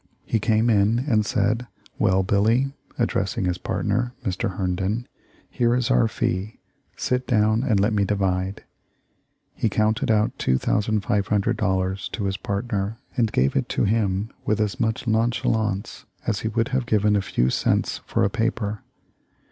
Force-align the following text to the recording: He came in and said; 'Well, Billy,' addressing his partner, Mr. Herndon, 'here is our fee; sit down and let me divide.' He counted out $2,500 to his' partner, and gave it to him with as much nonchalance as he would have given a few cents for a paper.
He 0.25 0.39
came 0.39 0.67
in 0.71 0.97
and 1.07 1.23
said; 1.27 1.67
'Well, 1.99 2.23
Billy,' 2.23 2.73
addressing 2.97 3.45
his 3.45 3.59
partner, 3.59 4.15
Mr. 4.25 4.55
Herndon, 4.57 5.07
'here 5.47 5.75
is 5.75 5.91
our 5.91 6.07
fee; 6.07 6.57
sit 6.97 7.27
down 7.27 7.61
and 7.61 7.79
let 7.79 7.93
me 7.93 8.03
divide.' 8.03 8.63
He 9.53 9.69
counted 9.69 10.09
out 10.09 10.35
$2,500 10.39 12.11
to 12.13 12.23
his' 12.23 12.37
partner, 12.37 12.97
and 13.15 13.31
gave 13.31 13.55
it 13.55 13.69
to 13.69 13.83
him 13.83 14.31
with 14.43 14.59
as 14.59 14.79
much 14.79 15.05
nonchalance 15.05 16.05
as 16.25 16.39
he 16.39 16.47
would 16.47 16.69
have 16.69 16.87
given 16.87 17.15
a 17.15 17.21
few 17.21 17.51
cents 17.51 18.01
for 18.07 18.23
a 18.23 18.29
paper. 18.31 18.81